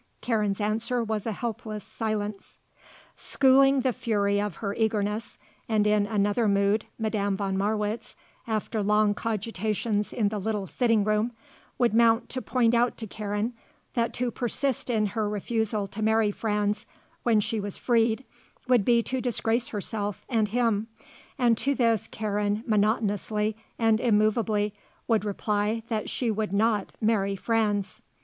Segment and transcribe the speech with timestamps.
[0.19, 2.57] Karen's answer was a helpless silence.
[3.15, 5.37] Schooling the fury of her eagerness,
[5.69, 8.15] and in another mood, Madame von Marwitz,
[8.47, 11.33] after long cogitations in the little sitting room,
[11.77, 13.53] would mount to point out to Karen
[13.93, 16.87] that to persist in her refusal to marry Franz,
[17.21, 18.25] when she was freed,
[18.67, 20.87] would be to disgrace herself and him,
[21.37, 24.73] and to this Karen monotonously and immovably
[25.07, 28.01] would reply that she would not marry Franz.